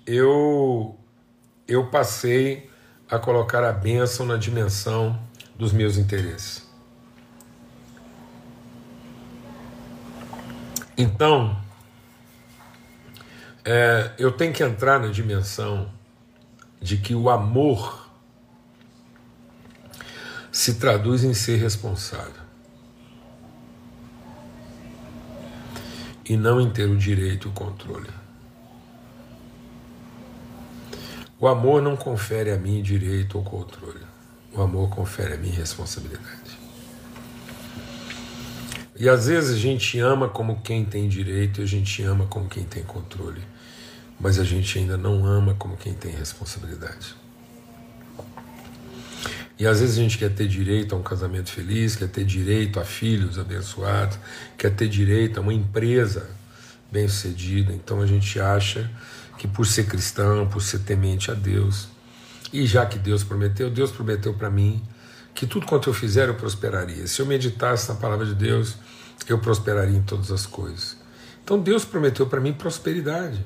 eu 0.05 0.97
eu 1.67 1.87
passei 1.87 2.69
a 3.09 3.17
colocar 3.17 3.63
a 3.63 3.71
bênção 3.71 4.25
na 4.25 4.37
dimensão 4.37 5.19
dos 5.55 5.73
meus 5.73 5.97
interesses. 5.97 6.65
Então, 10.97 11.57
é, 13.63 14.13
eu 14.17 14.31
tenho 14.31 14.53
que 14.53 14.63
entrar 14.63 14.99
na 14.99 15.07
dimensão 15.07 15.91
de 16.81 16.97
que 16.97 17.13
o 17.13 17.29
amor 17.29 18.09
se 20.51 20.75
traduz 20.75 21.23
em 21.23 21.33
ser 21.33 21.57
responsável. 21.57 22.47
e 26.29 26.35
não 26.35 26.59
em 26.59 26.69
ter 26.69 26.89
o 26.89 26.97
direito 26.97 27.47
e 27.47 27.51
o 27.51 27.53
controle. 27.53 28.09
O 31.39 31.47
amor 31.47 31.81
não 31.81 31.95
confere 31.95 32.51
a 32.51 32.57
mim 32.57 32.81
direito 32.81 33.37
ou 33.37 33.43
controle. 33.43 34.05
O 34.53 34.61
amor 34.61 34.89
confere 34.89 35.35
a 35.35 35.37
mim 35.37 35.49
responsabilidade. 35.49 36.57
E 38.99 39.07
às 39.07 39.27
vezes 39.27 39.55
a 39.55 39.59
gente 39.59 39.99
ama 39.99 40.27
como 40.27 40.61
quem 40.61 40.83
tem 40.83 41.07
direito 41.07 41.61
e 41.61 41.63
a 41.63 41.67
gente 41.67 42.01
ama 42.01 42.25
como 42.25 42.49
quem 42.49 42.63
tem 42.63 42.83
controle. 42.83 43.41
Mas 44.19 44.39
a 44.39 44.43
gente 44.43 44.79
ainda 44.79 44.97
não 44.97 45.23
ama 45.23 45.53
como 45.53 45.77
quem 45.77 45.93
tem 45.93 46.11
responsabilidade. 46.11 47.15
E 49.59 49.67
às 49.67 49.79
vezes 49.79 49.99
a 49.99 50.01
gente 50.01 50.17
quer 50.17 50.33
ter 50.33 50.47
direito 50.47 50.95
a 50.95 50.97
um 50.97 51.03
casamento 51.03 51.51
feliz, 51.51 51.95
quer 51.95 52.07
ter 52.07 52.25
direito 52.25 52.79
a 52.79 52.83
filhos 52.83 53.37
abençoados, 53.37 54.17
quer 54.57 54.71
ter 54.71 54.87
direito 54.87 55.39
a 55.39 55.41
uma 55.41 55.53
empresa 55.53 56.27
bem-sucedida. 56.91 57.71
Então 57.73 58.01
a 58.01 58.07
gente 58.07 58.39
acha 58.39 58.89
que 59.37 59.47
por 59.47 59.65
ser 59.65 59.85
cristão, 59.85 60.47
por 60.47 60.61
ser 60.61 60.79
temente 60.79 61.29
a 61.29 61.33
Deus, 61.33 61.87
e 62.51 62.65
já 62.65 62.85
que 62.85 62.97
Deus 62.97 63.23
prometeu, 63.23 63.69
Deus 63.69 63.91
prometeu 63.91 64.33
para 64.33 64.49
mim 64.49 64.81
que 65.33 65.45
tudo 65.45 65.65
quanto 65.65 65.89
eu 65.89 65.93
fizer 65.93 66.27
eu 66.29 66.35
prosperaria. 66.35 67.05
Se 67.07 67.21
eu 67.21 67.25
meditasse 67.25 67.89
na 67.89 67.95
palavra 67.95 68.25
de 68.25 68.33
Deus, 68.33 68.75
eu 69.27 69.37
prosperaria 69.37 69.97
em 69.97 70.01
todas 70.01 70.31
as 70.31 70.45
coisas. 70.45 70.97
Então 71.43 71.59
Deus 71.59 71.85
prometeu 71.85 72.25
para 72.25 72.39
mim 72.39 72.53
prosperidade. 72.53 73.43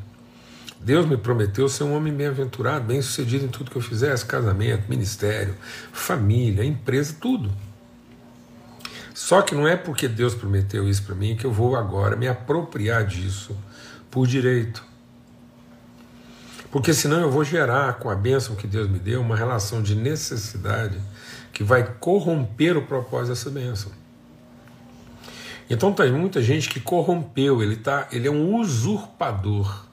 Deus 0.79 1.05
me 1.05 1.17
prometeu 1.17 1.69
ser 1.69 1.83
um 1.83 1.95
homem 1.95 2.13
bem-aventurado, 2.13 2.85
bem-sucedido 2.85 3.45
em 3.45 3.49
tudo 3.49 3.69
que 3.69 3.77
eu 3.77 3.81
fizesse: 3.81 4.25
casamento, 4.25 4.89
ministério, 4.89 5.55
família, 5.91 6.63
empresa, 6.63 7.15
tudo. 7.19 7.51
Só 9.13 9.41
que 9.41 9.53
não 9.53 9.67
é 9.67 9.75
porque 9.75 10.07
Deus 10.07 10.33
prometeu 10.33 10.89
isso 10.89 11.03
para 11.03 11.13
mim 11.13 11.35
que 11.35 11.45
eu 11.45 11.51
vou 11.51 11.75
agora 11.75 12.15
me 12.15 12.27
apropriar 12.27 13.05
disso 13.05 13.55
por 14.09 14.25
direito. 14.25 14.90
Porque 16.71 16.93
senão 16.93 17.19
eu 17.19 17.29
vou 17.29 17.43
gerar 17.43 17.99
com 17.99 18.09
a 18.09 18.15
bênção 18.15 18.55
que 18.55 18.65
Deus 18.65 18.89
me 18.89 18.97
deu 18.97 19.21
uma 19.21 19.35
relação 19.35 19.81
de 19.81 19.93
necessidade 19.93 20.97
que 21.51 21.63
vai 21.63 21.83
corromper 21.99 22.77
o 22.77 22.83
propósito 22.83 23.29
dessa 23.29 23.49
bênção. 23.49 23.91
Então 25.69 25.93
tem 25.93 26.11
muita 26.11 26.41
gente 26.41 26.69
que 26.69 26.79
corrompeu, 26.79 27.61
ele, 27.61 27.75
tá, 27.75 28.07
ele 28.11 28.27
é 28.27 28.31
um 28.31 28.55
usurpador. 28.55 29.85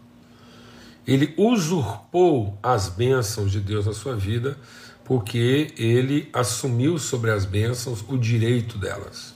Ele 1.07 1.35
usurpou 1.37 2.59
as 2.63 2.89
bênçãos 2.89 3.51
de 3.51 3.61
Deus 3.61 3.87
na 3.87 3.93
sua 3.93 4.15
vida 4.15 4.57
porque 5.05 5.73
ele 5.79 6.29
assumiu 6.35 6.99
sobre 6.99 7.31
as 7.31 7.47
bênçãos 7.47 8.05
o 8.09 8.19
direito 8.19 8.77
delas. 8.77 9.35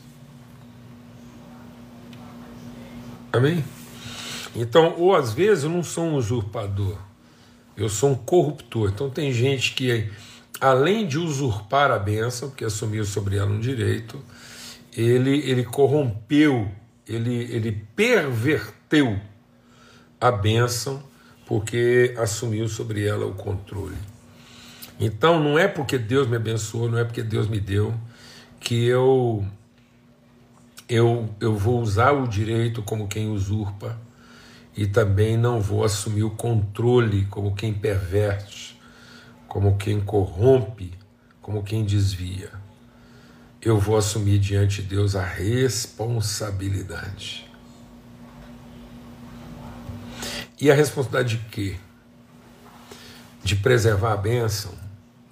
Amém? 3.32 3.64
Então, 4.54 4.94
ou 4.98 5.14
às 5.14 5.32
vezes 5.32 5.64
eu 5.64 5.70
não 5.70 5.82
sou 5.82 6.04
um 6.04 6.16
usurpador, 6.16 6.98
eu 7.76 7.88
sou 7.88 8.10
um 8.10 8.14
corruptor. 8.14 8.90
Então 8.90 9.10
tem 9.10 9.32
gente 9.32 9.74
que, 9.74 10.10
além 10.60 11.06
de 11.06 11.18
usurpar 11.18 11.90
a 11.90 11.98
bênção, 11.98 12.48
porque 12.48 12.64
assumiu 12.64 13.04
sobre 13.04 13.36
ela 13.36 13.50
um 13.50 13.60
direito, 13.60 14.22
ele, 14.96 15.38
ele 15.48 15.64
corrompeu, 15.64 16.70
ele, 17.06 17.34
ele 17.50 17.72
perverteu 17.96 19.18
a 20.20 20.30
bênção 20.30 21.02
porque 21.46 22.14
assumiu 22.16 22.68
sobre 22.68 23.06
ela 23.06 23.26
o 23.26 23.34
controle. 23.34 23.96
Então 25.00 25.42
não 25.42 25.58
é 25.58 25.66
porque 25.66 25.98
Deus 25.98 26.28
me 26.28 26.36
abençoou, 26.36 26.88
não 26.88 26.98
é 26.98 27.04
porque 27.04 27.22
Deus 27.22 27.48
me 27.48 27.58
deu 27.58 27.92
que 28.60 28.84
eu 28.84 29.44
eu, 30.88 31.30
eu 31.40 31.56
vou 31.56 31.80
usar 31.80 32.12
o 32.12 32.28
direito 32.28 32.82
como 32.82 33.08
quem 33.08 33.28
usurpa 33.28 33.98
e 34.76 34.86
também 34.86 35.36
não 35.36 35.60
vou 35.60 35.84
assumir 35.84 36.22
o 36.24 36.30
controle 36.30 37.26
como 37.26 37.54
quem 37.54 37.74
perverte, 37.74 38.80
como 39.46 39.76
quem 39.76 40.00
corrompe, 40.00 40.98
como 41.40 41.62
quem 41.62 41.84
desvia. 41.84 42.50
Eu 43.60 43.78
vou 43.78 43.96
assumir 43.96 44.38
diante 44.38 44.82
de 44.82 44.88
Deus 44.88 45.14
a 45.14 45.24
responsabilidade. 45.24 47.48
E 50.60 50.68
a 50.70 50.74
responsabilidade 50.74 51.36
de 51.36 51.44
quê? 51.44 51.76
De 53.44 53.54
preservar 53.56 54.14
a 54.14 54.16
bênção, 54.16 54.72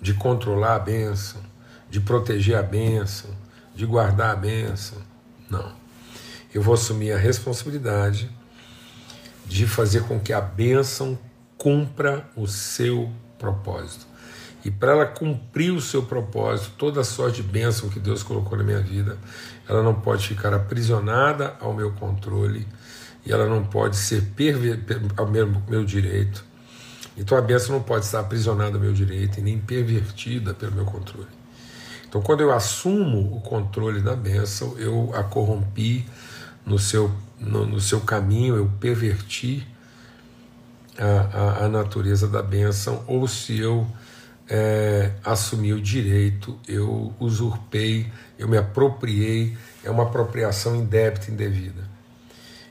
de 0.00 0.14
controlar 0.14 0.76
a 0.76 0.80
bênção, 0.80 1.42
de 1.88 2.00
proteger 2.00 2.56
a 2.56 2.62
bênção, 2.62 3.30
de 3.74 3.86
guardar 3.86 4.32
a 4.32 4.36
bênção. 4.36 4.98
Não. 5.48 5.72
Eu 6.52 6.60
vou 6.62 6.74
assumir 6.74 7.12
a 7.12 7.18
responsabilidade 7.18 8.28
de 9.50 9.66
fazer 9.66 10.04
com 10.04 10.20
que 10.20 10.32
a 10.32 10.40
bênção 10.40 11.18
cumpra 11.58 12.24
o 12.36 12.46
seu 12.46 13.10
propósito. 13.36 14.06
E 14.64 14.70
para 14.70 14.92
ela 14.92 15.06
cumprir 15.06 15.72
o 15.72 15.80
seu 15.80 16.04
propósito, 16.04 16.70
toda 16.78 17.00
a 17.00 17.04
sorte 17.04 17.42
de 17.42 17.48
bênção 17.48 17.88
que 17.88 17.98
Deus 17.98 18.22
colocou 18.22 18.56
na 18.56 18.62
minha 18.62 18.78
vida, 18.78 19.18
ela 19.68 19.82
não 19.82 19.92
pode 19.92 20.28
ficar 20.28 20.54
aprisionada 20.54 21.56
ao 21.60 21.74
meu 21.74 21.90
controle 21.90 22.64
e 23.26 23.32
ela 23.32 23.48
não 23.48 23.64
pode 23.64 23.96
ser 23.96 24.22
ao 25.16 25.26
meu, 25.26 25.52
meu 25.68 25.84
direito. 25.84 26.44
Então 27.16 27.36
a 27.36 27.42
bênção 27.42 27.74
não 27.74 27.82
pode 27.82 28.04
estar 28.04 28.20
aprisionada 28.20 28.76
ao 28.76 28.80
meu 28.80 28.92
direito 28.92 29.40
e 29.40 29.42
nem 29.42 29.58
pervertida 29.58 30.54
pelo 30.54 30.76
meu 30.76 30.84
controle. 30.84 31.26
Então 32.08 32.22
quando 32.22 32.40
eu 32.40 32.52
assumo 32.52 33.36
o 33.36 33.40
controle 33.40 34.00
da 34.00 34.14
bênção, 34.14 34.78
eu 34.78 35.10
a 35.12 35.24
corrompi 35.24 36.06
no 36.64 36.78
seu, 36.78 37.10
no, 37.40 37.66
no 37.66 37.80
seu 37.80 38.00
caminho, 38.00 38.56
eu 38.56 38.70
perverti 38.78 39.66
a, 40.98 41.62
a, 41.62 41.64
a, 41.64 41.68
natureza 41.68 42.28
da 42.28 42.42
bênção, 42.42 43.02
ou 43.06 43.26
se 43.26 43.58
eu 43.58 43.86
é, 44.48 45.12
assumi 45.24 45.72
o 45.72 45.80
direito, 45.80 46.58
eu 46.68 47.14
usurpei, 47.18 48.12
eu 48.38 48.46
me 48.46 48.58
apropriei, 48.58 49.56
é 49.82 49.90
uma 49.90 50.02
apropriação 50.02 50.76
indébita, 50.76 51.30
indevida. 51.30 51.88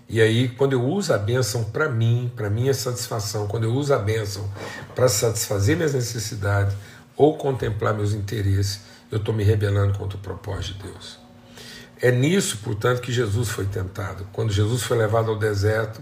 E 0.08 0.21
aí, 0.21 0.49
quando 0.49 0.73
eu 0.73 0.84
uso 0.84 1.13
a 1.13 1.17
bênção 1.17 1.63
para 1.63 1.88
mim, 1.88 2.32
para 2.36 2.49
minha 2.49 2.73
satisfação, 2.73 3.47
quando 3.47 3.65
eu 3.65 3.73
uso 3.73 3.93
a 3.93 3.99
bênção 3.99 4.49
para 4.95 5.08
satisfazer 5.08 5.75
minhas 5.75 5.93
necessidades 5.93 6.75
ou 7.15 7.38
contemplar 7.38 7.93
meus 7.93 8.13
interesses, 8.13 8.82
eu 9.12 9.17
estou 9.19 9.34
me 9.34 9.43
rebelando 9.43 9.97
contra 9.97 10.17
o 10.17 10.21
propósito 10.21 10.77
de 10.79 10.91
Deus. 10.91 11.18
É 12.01 12.12
nisso, 12.12 12.59
portanto, 12.63 13.01
que 13.01 13.12
Jesus 13.12 13.49
foi 13.49 13.65
tentado. 13.65 14.25
Quando 14.31 14.51
Jesus 14.51 14.83
foi 14.83 14.97
levado 14.97 15.29
ao 15.29 15.38
deserto, 15.38 16.01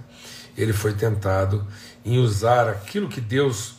ele 0.58 0.74
foi 0.74 0.94
tentado 0.94 1.66
em 2.06 2.20
usar 2.20 2.70
aquilo 2.70 3.08
que 3.10 3.20
Deus, 3.20 3.76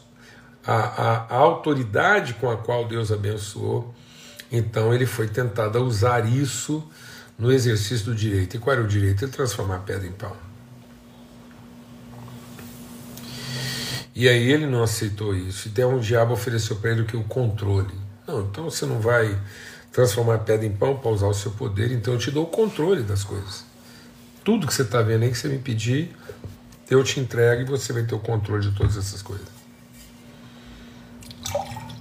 a, 0.64 0.74
a, 0.74 1.16
a 1.31 1.37
autoridade 1.37 2.35
com 2.35 2.50
a 2.50 2.57
qual 2.57 2.87
Deus 2.87 3.12
abençoou, 3.12 3.94
então 4.50 4.92
ele 4.92 5.07
foi 5.07 5.28
tentado 5.28 5.78
a 5.78 5.81
usar 5.81 6.26
isso 6.26 6.88
no 7.38 7.52
exercício 7.52 8.07
do 8.07 8.14
direito. 8.14 8.57
E 8.57 8.59
qual 8.59 8.74
era 8.74 8.85
o 8.85 8.88
direito? 8.88 9.24
Ele 9.24 9.33
transformar 9.33 9.76
a 9.76 9.81
pedra 9.81 10.07
em 10.07 10.12
pão. 10.12 10.37
E 14.14 14.28
aí 14.28 14.50
ele 14.50 14.66
não 14.66 14.83
aceitou 14.83 15.33
isso. 15.37 15.68
Então 15.68 15.96
o 15.96 16.00
diabo 16.00 16.33
ofereceu 16.33 16.74
para 16.76 16.90
ele 16.90 17.02
o 17.02 17.04
que? 17.04 17.16
O 17.16 17.22
controle. 17.22 17.94
Não, 18.26 18.42
então 18.42 18.64
você 18.64 18.85
não 18.85 19.00
vai 19.00 19.38
transformar 19.92 20.35
a 20.35 20.38
pedra 20.38 20.66
em 20.66 20.72
pão 20.72 20.96
para 20.96 21.11
usar 21.11 21.27
o 21.27 21.35
seu 21.35 21.51
poder, 21.53 21.92
então 21.92 22.14
eu 22.14 22.18
te 22.18 22.31
dou 22.31 22.44
o 22.44 22.48
controle 22.48 23.03
das 23.03 23.24
coisas. 23.24 23.64
Tudo 24.44 24.66
que 24.66 24.74
você 24.74 24.83
está 24.83 25.03
vendo 25.03 25.24
aí 25.24 25.31
que 25.31 25.38
você 25.38 25.48
me 25.48 25.59
pedir, 25.59 26.16
eu 26.90 27.03
te 27.05 27.20
entrego 27.20 27.62
e 27.62 27.64
você 27.64 27.92
vai 27.92 28.03
ter 28.03 28.14
o 28.14 28.18
controle 28.18 28.62
de 28.62 28.77
todas 28.77 28.96
essas 28.96 29.22
coisas. 29.22 29.46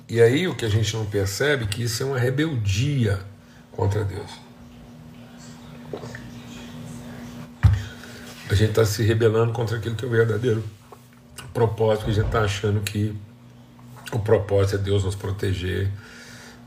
E 0.09 0.21
aí 0.21 0.47
o 0.47 0.55
que 0.55 0.63
a 0.63 0.69
gente 0.69 0.95
não 0.95 1.05
percebe 1.05 1.65
é 1.65 1.67
que 1.67 1.83
isso 1.83 2.01
é 2.03 2.05
uma 2.05 2.17
rebeldia 2.17 3.19
contra 3.71 4.03
Deus. 4.03 4.31
A 8.49 8.55
gente 8.55 8.69
está 8.69 8.85
se 8.85 9.03
rebelando 9.03 9.51
contra 9.51 9.77
aquilo 9.77 9.95
que 9.95 10.05
é 10.05 10.07
o 10.07 10.11
verdadeiro 10.11 10.63
propósito, 11.53 12.05
que 12.05 12.11
a 12.11 12.13
gente 12.13 12.27
está 12.27 12.41
achando 12.41 12.79
que 12.81 13.13
o 14.13 14.19
propósito 14.19 14.75
é 14.75 14.77
Deus 14.77 15.03
nos 15.03 15.15
proteger 15.15 15.91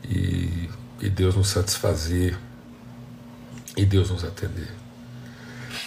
e, 0.04 0.68
e 1.00 1.08
Deus 1.08 1.34
nos 1.34 1.48
satisfazer 1.48 2.38
e 3.76 3.84
Deus 3.84 4.10
nos 4.10 4.24
atender. 4.24 4.68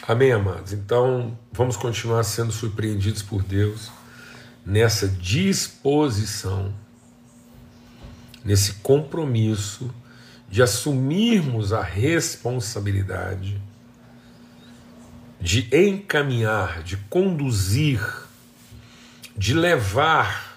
Amém, 0.08 0.32
amados? 0.32 0.73
Então, 0.73 1.38
vamos 1.52 1.78
continuar 1.78 2.23
sendo 2.23 2.52
surpreendidos 2.52 3.21
por 3.21 3.43
Deus 3.43 3.91
nessa 4.65 5.08
disposição, 5.08 6.73
nesse 8.43 8.73
compromisso 8.76 9.93
de 10.49 10.62
assumirmos 10.62 11.73
a 11.73 11.82
responsabilidade 11.82 13.62
de 15.39 15.67
encaminhar, 15.76 16.84
de 16.84 16.95
conduzir, 16.95 17.99
de 19.36 19.54
levar 19.54 20.53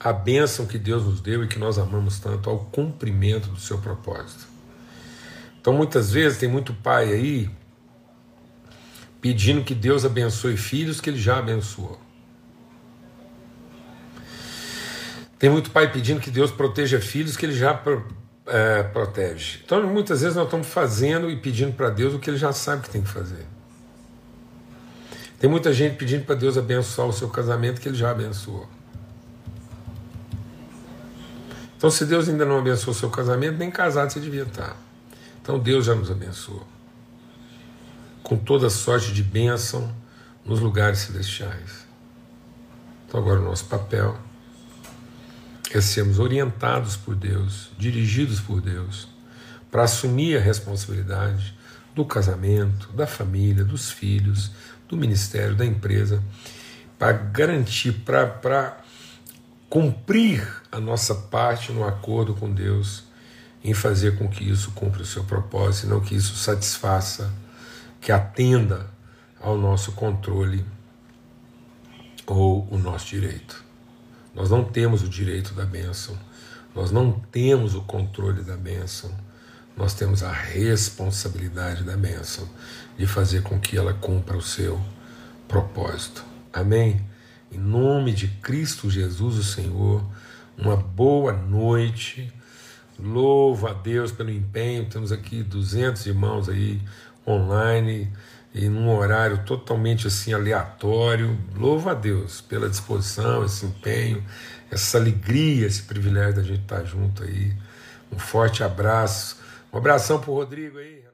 a 0.00 0.12
bênção 0.12 0.66
que 0.66 0.78
Deus 0.78 1.04
nos 1.04 1.20
deu 1.20 1.44
e 1.44 1.48
que 1.48 1.58
nós 1.58 1.78
amamos 1.78 2.18
tanto 2.18 2.48
ao 2.48 2.58
cumprimento 2.58 3.48
do 3.48 3.58
seu 3.58 3.78
propósito. 3.78 4.46
Então, 5.60 5.72
muitas 5.72 6.12
vezes, 6.12 6.38
tem 6.38 6.48
muito 6.48 6.72
pai 6.72 7.12
aí 7.12 7.50
pedindo 9.20 9.64
que 9.64 9.74
Deus 9.74 10.04
abençoe 10.04 10.56
filhos 10.56 11.00
que 11.00 11.10
ele 11.10 11.18
já 11.18 11.38
abençoou. 11.38 12.00
Tem 15.38 15.50
muito 15.50 15.70
pai 15.70 15.90
pedindo 15.92 16.20
que 16.20 16.30
Deus 16.30 16.50
proteja 16.50 17.00
filhos 17.00 17.36
que 17.36 17.46
ele 17.46 17.52
já 17.52 17.80
é, 18.46 18.82
protege. 18.84 19.60
Então, 19.64 19.84
muitas 19.86 20.20
vezes, 20.20 20.36
nós 20.36 20.46
estamos 20.46 20.68
fazendo 20.68 21.28
e 21.30 21.36
pedindo 21.36 21.72
para 21.72 21.90
Deus 21.90 22.14
o 22.14 22.18
que 22.18 22.30
ele 22.30 22.36
já 22.36 22.52
sabe 22.52 22.82
que 22.82 22.90
tem 22.90 23.02
que 23.02 23.08
fazer. 23.08 23.46
Tem 25.38 25.48
muita 25.50 25.72
gente 25.72 25.96
pedindo 25.96 26.24
para 26.24 26.34
Deus 26.34 26.56
abençoar 26.56 27.08
o 27.08 27.12
seu 27.12 27.28
casamento 27.28 27.80
que 27.80 27.88
ele 27.88 27.96
já 27.96 28.10
abençoou. 28.10 28.68
Então, 31.78 31.92
se 31.92 32.04
Deus 32.04 32.28
ainda 32.28 32.44
não 32.44 32.58
abençoou 32.58 32.92
seu 32.92 33.08
casamento, 33.08 33.56
nem 33.56 33.70
casado 33.70 34.12
você 34.12 34.18
devia 34.18 34.42
estar. 34.42 34.76
Então, 35.40 35.60
Deus 35.60 35.86
já 35.86 35.94
nos 35.94 36.10
abençoou. 36.10 36.66
Com 38.20 38.36
toda 38.36 38.68
sorte 38.68 39.12
de 39.12 39.22
bênção 39.22 39.94
nos 40.44 40.58
lugares 40.58 40.98
celestiais. 40.98 41.86
Então, 43.06 43.20
agora 43.20 43.38
o 43.38 43.44
nosso 43.44 43.66
papel 43.66 44.18
é 45.72 45.80
sermos 45.80 46.18
orientados 46.18 46.96
por 46.96 47.14
Deus, 47.14 47.70
dirigidos 47.78 48.40
por 48.40 48.60
Deus, 48.60 49.06
para 49.70 49.84
assumir 49.84 50.36
a 50.36 50.40
responsabilidade 50.40 51.56
do 51.94 52.04
casamento, 52.04 52.92
da 52.92 53.06
família, 53.06 53.64
dos 53.64 53.88
filhos, 53.88 54.50
do 54.88 54.96
ministério, 54.96 55.54
da 55.54 55.64
empresa, 55.64 56.20
para 56.98 57.12
garantir, 57.12 57.92
para 58.04 58.78
cumprir 59.68 60.46
a 60.72 60.80
nossa 60.80 61.14
parte 61.14 61.72
no 61.72 61.86
acordo 61.86 62.34
com 62.34 62.52
Deus, 62.52 63.04
em 63.62 63.74
fazer 63.74 64.16
com 64.16 64.28
que 64.28 64.48
isso 64.48 64.70
cumpra 64.72 65.02
o 65.02 65.06
seu 65.06 65.24
propósito, 65.24 65.88
não 65.88 66.00
que 66.00 66.14
isso 66.14 66.36
satisfaça, 66.36 67.32
que 68.00 68.12
atenda 68.12 68.88
ao 69.40 69.58
nosso 69.58 69.92
controle 69.92 70.64
ou 72.26 72.66
o 72.70 72.78
nosso 72.78 73.06
direito. 73.06 73.64
Nós 74.34 74.50
não 74.50 74.64
temos 74.64 75.02
o 75.02 75.08
direito 75.08 75.54
da 75.54 75.64
bênção, 75.64 76.16
nós 76.74 76.90
não 76.90 77.12
temos 77.12 77.74
o 77.74 77.82
controle 77.82 78.42
da 78.42 78.56
bênção, 78.56 79.10
nós 79.76 79.94
temos 79.94 80.22
a 80.22 80.32
responsabilidade 80.32 81.84
da 81.84 81.96
bênção 81.96 82.48
de 82.96 83.06
fazer 83.06 83.42
com 83.42 83.58
que 83.58 83.76
ela 83.76 83.94
cumpra 83.94 84.36
o 84.36 84.42
seu 84.42 84.80
propósito. 85.46 86.24
Amém? 86.52 87.04
Em 87.50 87.58
nome 87.58 88.12
de 88.12 88.28
Cristo 88.28 88.90
Jesus, 88.90 89.36
o 89.36 89.42
Senhor, 89.42 90.04
uma 90.56 90.76
boa 90.76 91.32
noite. 91.32 92.30
Louvo 92.98 93.66
a 93.66 93.72
Deus 93.72 94.12
pelo 94.12 94.30
empenho. 94.30 94.84
Temos 94.84 95.10
aqui 95.10 95.42
200 95.42 96.04
irmãos 96.06 96.48
aí 96.48 96.78
online 97.26 98.12
e 98.54 98.68
num 98.68 98.94
horário 98.94 99.44
totalmente 99.44 100.06
assim 100.06 100.34
aleatório. 100.34 101.38
Louvo 101.56 101.88
a 101.88 101.94
Deus 101.94 102.42
pela 102.42 102.68
disposição, 102.68 103.44
esse 103.44 103.64
empenho, 103.64 104.22
essa 104.70 104.98
alegria, 104.98 105.66
esse 105.66 105.82
privilégio 105.82 106.36
da 106.36 106.42
gente 106.42 106.60
estar 106.60 106.84
junto 106.84 107.22
aí. 107.22 107.56
Um 108.12 108.18
forte 108.18 108.62
abraço. 108.62 109.38
Um 109.72 109.78
abração 109.78 110.20
pro 110.20 110.34
Rodrigo 110.34 110.76
aí. 110.76 111.07